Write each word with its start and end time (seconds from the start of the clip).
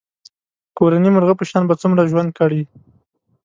کورني 0.77 1.09
مرغه 1.15 1.33
په 1.39 1.43
شان 1.49 1.63
به 1.69 1.75
څومره 1.81 2.09
ژوند 2.11 2.29
کړې. 2.39 2.61